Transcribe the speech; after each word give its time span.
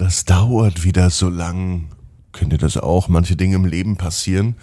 das 0.00 0.24
dauert 0.24 0.82
wieder 0.82 1.10
so 1.10 1.28
lang. 1.28 1.90
Kennt 2.32 2.52
ihr 2.52 2.58
das 2.58 2.78
auch? 2.78 3.08
Manche 3.08 3.36
Dinge 3.36 3.56
im 3.56 3.66
Leben 3.66 3.96
passieren 3.96 4.56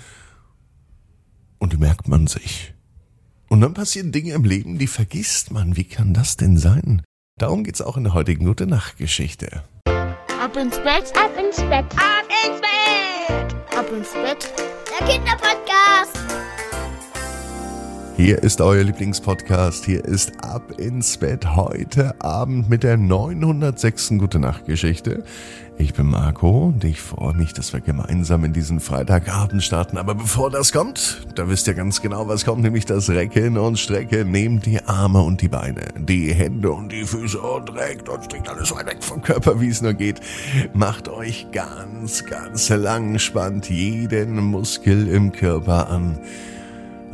und 1.59 1.73
die 1.73 1.77
merkt 1.77 2.07
man 2.07 2.25
sich. 2.25 2.73
Und 3.47 3.61
dann 3.61 3.75
passieren 3.75 4.11
Dinge 4.11 4.33
im 4.33 4.43
Leben, 4.43 4.79
die 4.79 4.87
vergisst 4.87 5.51
man. 5.51 5.77
Wie 5.77 5.83
kann 5.83 6.13
das 6.13 6.37
denn 6.37 6.57
sein? 6.57 7.03
Darum 7.37 7.63
geht's 7.63 7.81
auch 7.81 7.97
in 7.97 8.03
der 8.03 8.13
heutigen 8.13 8.45
Gute 8.45 8.65
Nacht 8.65 8.97
Geschichte. 8.97 9.63
Ab 9.85 10.57
ins 10.57 10.77
Bett, 10.77 11.13
ab 11.15 11.31
ins 11.37 11.57
Bett, 11.57 11.85
ab 11.95 12.27
ins 12.43 12.61
Bett, 12.61 13.77
ab 13.77 13.85
ins 13.95 14.13
Bett. 14.13 14.53
Der 14.99 15.07
Kinderpodcast. 15.07 16.16
Hier 18.17 18.41
ist 18.41 18.61
euer 18.61 18.83
Lieblingspodcast. 18.83 19.85
Hier 19.85 20.03
ist 20.03 20.43
Ab 20.43 20.79
ins 20.79 21.17
Bett 21.17 21.55
heute 21.55 22.19
Abend 22.19 22.67
mit 22.67 22.81
der 22.81 22.97
906. 22.97 24.13
Gute 24.17 24.39
Nacht 24.39 24.65
Geschichte. 24.65 25.23
Ich 25.77 25.93
bin 25.93 26.07
Marco 26.07 26.69
und 26.69 26.83
ich 26.83 26.99
freue 26.99 27.35
mich, 27.35 27.53
dass 27.53 27.73
wir 27.73 27.79
gemeinsam 27.79 28.43
in 28.43 28.53
diesen 28.53 28.79
Freitagabend 28.79 29.61
starten. 29.61 29.99
Aber 29.99 30.15
bevor 30.15 30.49
das 30.49 30.71
kommt, 30.71 31.27
da 31.35 31.47
wisst 31.47 31.67
ihr 31.67 31.75
ganz 31.75 32.01
genau, 32.01 32.27
was 32.27 32.43
kommt, 32.43 32.63
nämlich 32.63 32.85
das 32.85 33.07
Recken 33.11 33.55
und 33.55 33.77
Strecken. 33.77 34.31
Nehmt 34.31 34.65
die 34.65 34.83
Arme 34.83 35.21
und 35.21 35.43
die 35.43 35.49
Beine, 35.49 35.85
die 35.95 36.33
Hände 36.33 36.71
und 36.71 36.91
die 36.91 37.05
Füße 37.05 37.39
und 37.39 37.71
reckt 37.75 38.09
und 38.09 38.25
streckt 38.25 38.49
alles 38.49 38.73
weit 38.73 38.87
weg 38.87 39.03
vom 39.03 39.21
Körper, 39.21 39.61
wie 39.61 39.69
es 39.69 39.83
nur 39.83 39.93
geht. 39.93 40.21
Macht 40.73 41.07
euch 41.07 41.51
ganz, 41.51 42.25
ganz 42.25 42.67
lang, 42.69 43.19
spannt 43.19 43.69
jeden 43.69 44.43
Muskel 44.43 45.07
im 45.07 45.31
Körper 45.31 45.91
an. 45.91 46.17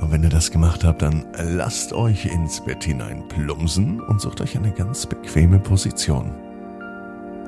Und 0.04 0.12
wenn 0.12 0.24
ihr 0.24 0.30
das 0.30 0.52
gemacht 0.52 0.84
habt, 0.84 1.02
dann 1.02 1.24
lasst 1.56 1.94
euch 1.94 2.26
ins 2.26 2.60
Bett 2.60 2.84
hinein 2.84 3.26
plumpsen 3.30 4.02
und 4.02 4.20
sucht 4.20 4.42
euch 4.42 4.58
eine 4.58 4.74
ganz 4.74 5.06
bequeme 5.06 5.60
Position. 5.60 6.30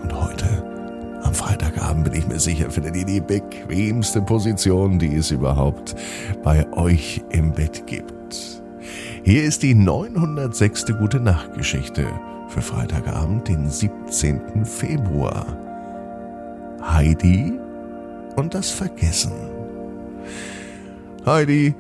Und 0.02 0.14
heute, 0.14 0.64
am 1.23 1.34
Freitagabend, 1.34 2.05
bin 2.05 2.14
ich 2.14 2.28
mir 2.30 2.40
sicher, 2.40 2.72
findet 2.72 2.95
ihr 2.95 3.04
die 3.04 3.20
bequemste 3.20 4.22
Position, 4.22 4.98
die 5.00 5.17
es 5.17 5.31
überhaupt 5.31 5.95
bei 6.44 6.66
euch 6.72 7.22
im 7.30 7.52
Bett 7.52 7.88
gibt. 7.88 8.64
Hier 9.23 9.44
ist 9.44 9.61
die 9.61 9.76
906. 9.76 10.86
Gute 10.98 11.20
Nacht 11.20 11.56
Geschichte 11.56 12.08
für 12.48 12.61
Freitagabend, 12.61 13.50
den 13.50 13.70
17. 13.70 14.64
Februar. 14.64 15.45
Heidi 16.81 17.59
und 18.38 18.53
das 18.53 18.70
Vergessen. 18.70 19.33
Heidi 21.26 21.76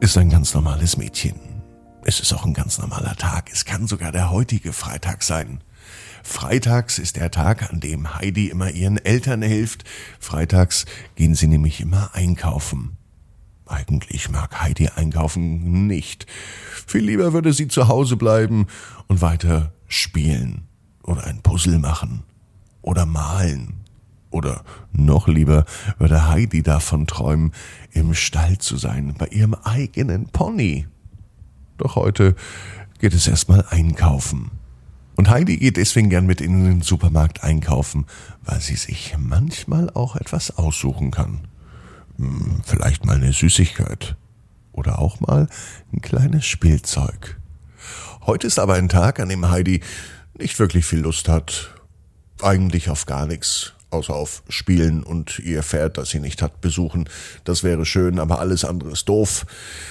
ist 0.00 0.16
ein 0.16 0.30
ganz 0.30 0.54
normales 0.54 0.96
Mädchen. 0.96 1.34
Es 2.04 2.20
ist 2.20 2.32
auch 2.32 2.44
ein 2.44 2.54
ganz 2.54 2.78
normaler 2.78 3.16
Tag. 3.16 3.50
Es 3.52 3.64
kann 3.64 3.86
sogar 3.86 4.12
der 4.12 4.30
heutige 4.30 4.72
Freitag 4.72 5.22
sein. 5.22 5.62
Freitags 6.22 6.98
ist 6.98 7.16
der 7.16 7.30
Tag, 7.30 7.70
an 7.70 7.80
dem 7.80 8.14
Heidi 8.14 8.48
immer 8.48 8.70
ihren 8.70 8.98
Eltern 8.98 9.42
hilft. 9.42 9.84
Freitags 10.20 10.86
gehen 11.16 11.34
sie 11.34 11.48
nämlich 11.48 11.80
immer 11.80 12.14
einkaufen. 12.14 12.96
Eigentlich 13.66 14.30
mag 14.30 14.62
Heidi 14.62 14.88
einkaufen 14.88 15.86
nicht. 15.86 16.26
Viel 16.86 17.04
lieber 17.04 17.32
würde 17.32 17.52
sie 17.52 17.68
zu 17.68 17.88
Hause 17.88 18.16
bleiben 18.16 18.66
und 19.08 19.20
weiter 19.20 19.72
spielen 19.88 20.68
oder 21.02 21.24
ein 21.24 21.42
Puzzle 21.42 21.78
machen 21.78 22.22
oder 22.82 23.04
malen 23.04 23.84
oder 24.30 24.64
noch 24.92 25.28
lieber 25.28 25.64
würde 25.98 26.28
Heidi 26.28 26.62
davon 26.62 27.06
träumen, 27.06 27.52
im 27.92 28.14
Stall 28.14 28.58
zu 28.58 28.76
sein, 28.76 29.14
bei 29.18 29.26
ihrem 29.28 29.54
eigenen 29.54 30.26
Pony. 30.28 30.86
Doch 31.78 31.96
heute 31.96 32.34
geht 32.98 33.14
es 33.14 33.26
erstmal 33.26 33.64
einkaufen. 33.70 34.50
Und 35.16 35.30
Heidi 35.30 35.56
geht 35.56 35.76
deswegen 35.76 36.10
gern 36.10 36.26
mit 36.26 36.40
in 36.40 36.64
den 36.64 36.82
Supermarkt 36.82 37.42
einkaufen, 37.42 38.06
weil 38.44 38.60
sie 38.60 38.76
sich 38.76 39.16
manchmal 39.18 39.90
auch 39.90 40.14
etwas 40.14 40.56
aussuchen 40.56 41.10
kann. 41.10 41.48
Hm, 42.18 42.60
vielleicht 42.64 43.04
mal 43.04 43.16
eine 43.16 43.32
Süßigkeit. 43.32 44.16
Oder 44.72 45.00
auch 45.00 45.18
mal 45.18 45.48
ein 45.92 46.02
kleines 46.02 46.46
Spielzeug. 46.46 47.40
Heute 48.26 48.46
ist 48.46 48.60
aber 48.60 48.74
ein 48.74 48.88
Tag, 48.88 49.18
an 49.18 49.28
dem 49.28 49.50
Heidi 49.50 49.80
nicht 50.38 50.56
wirklich 50.60 50.84
viel 50.84 51.00
Lust 51.00 51.28
hat. 51.28 51.74
Eigentlich 52.40 52.88
auf 52.88 53.06
gar 53.06 53.26
nichts 53.26 53.74
außer 53.90 54.14
auf 54.14 54.42
Spielen 54.48 55.02
und 55.02 55.38
ihr 55.38 55.62
Pferd, 55.62 55.98
das 55.98 56.10
sie 56.10 56.20
nicht 56.20 56.42
hat, 56.42 56.60
besuchen. 56.60 57.08
Das 57.44 57.64
wäre 57.64 57.86
schön, 57.86 58.18
aber 58.18 58.40
alles 58.40 58.64
andere 58.64 58.92
ist 58.92 59.08
doof. 59.08 59.46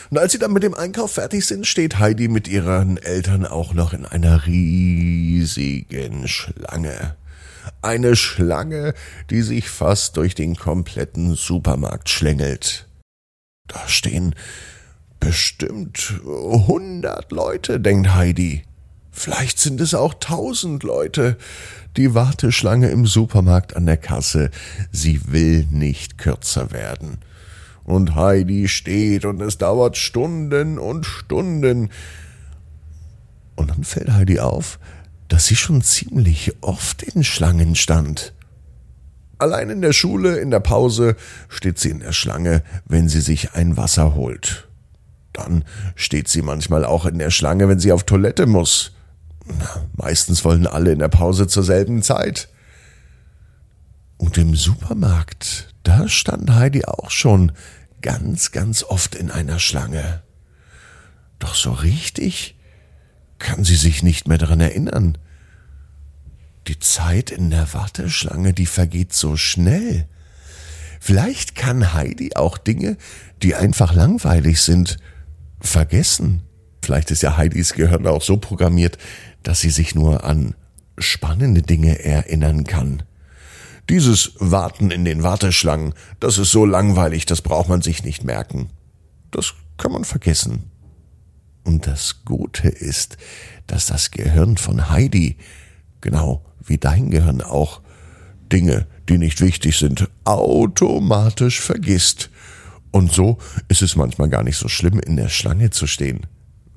Und 0.09 0.18
als 0.18 0.31
sie 0.31 0.40
dann 0.40 0.53
mit 0.53 0.63
dem 0.63 0.74
Einkauf 0.74 1.13
fertig 1.13 1.46
sind, 1.46 1.66
steht 1.66 2.00
Heidi 2.00 2.28
mit 2.28 2.47
ihren 2.47 2.97
Eltern 2.97 3.46
auch 3.46 3.74
noch 3.74 3.94
in 3.94 4.06
einer 4.06 4.46
riesigen 4.46 6.28
Schlange. 6.28 7.16
Eine 7.81 8.16
Schlange, 8.16 8.94
die 9.30 9.41
sich 9.41 9.69
fast 9.69 10.18
durch 10.18 10.35
den 10.35 10.56
kompletten 10.56 11.35
Supermarkt 11.35 12.09
schlängelt. 12.09 12.88
Da 13.68 13.88
stehen 13.88 14.35
bestimmt 15.19 16.14
hundert 16.24 17.31
Leute, 17.31 17.79
denkt 17.79 18.14
Heidi. 18.14 18.64
Vielleicht 19.19 19.57
sind 19.57 19.81
es 19.81 19.95
auch 19.95 20.13
tausend 20.13 20.83
Leute. 20.83 21.38
Die 21.97 22.13
Warteschlange 22.13 22.91
im 22.91 23.07
Supermarkt 23.07 23.75
an 23.75 23.88
der 23.88 23.97
Kasse, 23.97 24.51
sie 24.91 25.31
will 25.31 25.66
nicht 25.72 26.19
kürzer 26.19 26.72
werden. 26.72 27.17
Und 27.83 28.13
Heidi 28.13 28.67
steht 28.67 29.25
und 29.25 29.41
es 29.41 29.57
dauert 29.57 29.97
Stunden 29.97 30.78
und 30.78 31.07
Stunden. 31.07 31.89
Und 33.55 33.72
dann 33.72 33.83
fällt 33.83 34.11
Heidi 34.11 34.39
auf, 34.39 34.78
dass 35.29 35.47
sie 35.47 35.55
schon 35.55 35.81
ziemlich 35.81 36.53
oft 36.61 37.01
in 37.01 37.23
Schlangen 37.23 37.73
stand. 37.73 38.35
Allein 39.39 39.72
in 39.72 39.81
der 39.81 39.94
Schule, 39.94 40.38
in 40.38 40.51
der 40.51 40.59
Pause, 40.59 41.16
steht 41.49 41.79
sie 41.79 41.89
in 41.89 42.01
der 42.01 42.13
Schlange, 42.13 42.61
wenn 42.85 43.09
sie 43.09 43.22
sich 43.22 43.53
ein 43.53 43.78
Wasser 43.78 44.13
holt. 44.13 44.67
Dann 45.34 45.63
steht 45.95 46.28
sie 46.28 46.44
manchmal 46.44 46.85
auch 46.85 47.07
in 47.07 47.17
der 47.17 47.31
Schlange, 47.31 47.67
wenn 47.67 47.79
sie 47.79 47.91
auf 47.91 48.03
Toilette 48.03 48.45
muss. 48.45 48.91
Meistens 49.96 50.44
wollen 50.46 50.68
alle 50.68 50.91
in 50.91 51.00
der 51.00 51.08
Pause 51.08 51.47
zur 51.47 51.63
selben 51.63 52.02
Zeit. 52.02 52.50
Und 54.18 54.38
im 54.38 54.56
Supermarkt, 54.56 55.74
da 55.84 56.08
stand 56.08 56.53
Heidi 56.53 56.85
auch 56.85 57.12
schon 57.12 57.52
ganz, 58.02 58.52
ganz 58.52 58.84
oft 58.84 59.16
in 59.16 59.31
einer 59.31 59.59
Schlange. 59.59 60.24
Doch 61.40 61.56
so 61.56 61.72
richtig 61.72 62.56
kann 63.40 63.63
sie 63.63 63.75
sich 63.75 64.03
nicht 64.03 64.28
mehr 64.28 64.38
daran 64.38 64.59
erinnern. 64.59 65.18
Die 66.68 66.79
Zeit 66.79 67.29
in 67.29 67.50
der 67.50 67.74
Warteschlange, 67.74 68.53
die 68.53 68.66
vergeht 68.66 69.14
so 69.14 69.38
schnell. 69.38 70.08
Vielleicht 71.00 71.56
kann 71.56 71.94
Heidi 71.94 72.35
auch 72.35 72.58
Dinge, 72.58 72.97
die 73.44 73.56
einfach 73.56 73.94
langweilig 73.94 74.62
sind, 74.62 74.97
vergessen. 75.59 76.47
Vielleicht 76.87 77.11
ist 77.11 77.21
ja 77.21 77.35
Heidis 77.35 77.73
Gehirn 77.73 78.07
auch 78.07 78.21
so 78.21 78.37
programmiert, 78.37 78.97
dass 79.43 79.59
sie 79.59 79.71
sich 79.71 79.93
nur 79.93 80.23
an 80.23 80.55
spannende 80.97 81.61
Dinge 81.61 82.01
erinnern 82.01 82.63
kann. 82.63 83.03
Dieses 83.89 84.35
Warten 84.39 84.89
in 84.89 85.03
den 85.03 85.21
Warteschlangen, 85.21 85.93
das 86.21 86.37
ist 86.37 86.51
so 86.51 86.65
langweilig, 86.65 87.25
das 87.25 87.41
braucht 87.41 87.67
man 87.67 87.81
sich 87.81 88.05
nicht 88.05 88.23
merken. 88.23 88.69
Das 89.31 89.53
kann 89.75 89.91
man 89.91 90.05
vergessen. 90.05 90.71
Und 91.65 91.87
das 91.87 92.23
Gute 92.23 92.69
ist, 92.69 93.17
dass 93.67 93.87
das 93.87 94.11
Gehirn 94.11 94.55
von 94.55 94.89
Heidi, 94.89 95.35
genau 95.99 96.45
wie 96.65 96.77
dein 96.77 97.11
Gehirn 97.11 97.41
auch, 97.41 97.81
Dinge, 98.49 98.87
die 99.09 99.17
nicht 99.17 99.41
wichtig 99.41 99.77
sind, 99.77 100.09
automatisch 100.23 101.59
vergisst. 101.59 102.29
Und 102.91 103.11
so 103.11 103.39
ist 103.67 103.81
es 103.81 103.97
manchmal 103.97 104.29
gar 104.29 104.43
nicht 104.43 104.57
so 104.57 104.69
schlimm, 104.69 105.01
in 105.01 105.17
der 105.17 105.27
Schlange 105.27 105.69
zu 105.69 105.85
stehen, 105.85 106.21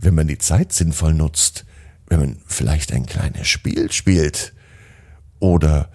wenn 0.01 0.15
man 0.15 0.29
die 0.29 0.39
Zeit 0.39 0.73
sinnvoll 0.73 1.15
nutzt 1.15 1.65
wenn 2.11 2.21
man 2.21 2.37
vielleicht 2.45 2.93
ein 2.93 3.07
kleines 3.07 3.49
Spiel 3.49 3.91
spielt 3.91 4.53
oder 5.39 5.89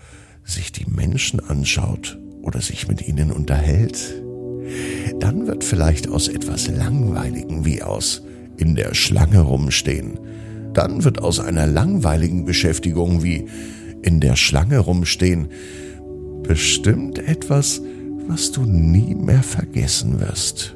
sich 0.44 0.72
die 0.72 0.86
Menschen 0.90 1.40
anschaut 1.42 2.18
oder 2.42 2.62
sich 2.62 2.88
mit 2.88 3.06
ihnen 3.08 3.32
unterhält, 3.32 4.24
dann 5.20 5.46
wird 5.46 5.64
vielleicht 5.64 6.08
aus 6.08 6.28
etwas 6.28 6.68
Langweiligen 6.70 7.66
wie 7.66 7.84
aus 7.84 8.24
in 8.58 8.76
der 8.76 8.94
Schlange 8.94 9.42
rumstehen, 9.42 10.18
dann 10.74 11.04
wird 11.04 11.22
aus 11.22 11.40
einer 11.40 11.68
langweiligen 11.68 12.46
Beschäftigung 12.46 13.22
wie 13.22 13.48
in 14.02 14.22
der 14.22 14.38
Schlange 14.38 14.80
rumstehen 14.80 15.50
bestimmt 16.44 17.20
etwas, 17.20 17.82
was 18.28 18.52
du 18.52 18.64
nie 18.64 19.16
mehr 19.16 19.44
vergessen 19.44 20.20
wirst. 20.22 20.75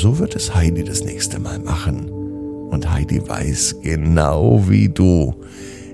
So 0.00 0.20
wird 0.20 0.36
es 0.36 0.54
Heidi 0.54 0.84
das 0.84 1.02
nächste 1.02 1.40
Mal 1.40 1.58
machen. 1.58 2.08
Und 2.08 2.88
Heidi 2.88 3.20
weiß 3.28 3.80
genau 3.82 4.62
wie 4.68 4.88
du, 4.88 5.34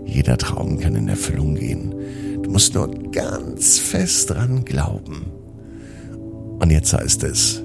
jeder 0.04 0.36
Traum 0.36 0.78
kann 0.78 0.94
in 0.94 1.08
Erfüllung 1.08 1.54
gehen. 1.54 1.94
Du 2.42 2.50
musst 2.50 2.74
nur 2.74 2.88
ganz 3.12 3.78
fest 3.78 4.28
dran 4.28 4.62
glauben. 4.66 5.32
Und 6.60 6.70
jetzt 6.70 6.92
heißt 6.92 7.24
es, 7.24 7.62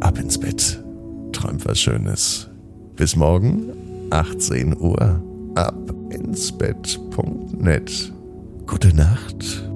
ab 0.00 0.18
ins 0.18 0.38
Bett, 0.38 0.82
träum 1.32 1.58
was 1.66 1.78
Schönes. 1.78 2.48
Bis 2.96 3.14
morgen, 3.14 3.70
18 4.08 4.80
Uhr, 4.80 5.22
ab 5.56 5.92
ins 6.08 6.52
Bett.net. 6.52 8.12
Gute 8.66 8.96
Nacht 8.96 9.70